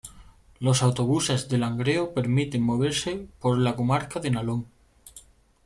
Los 0.59 0.81
Autobuses 0.81 1.47
de 1.47 1.59
Langreo 1.59 2.15
permiten 2.15 2.63
moverse 2.63 3.27
por 3.39 3.59
la 3.59 3.75
comarca 3.75 4.19
del 4.19 4.33
Nalón. 4.33 4.65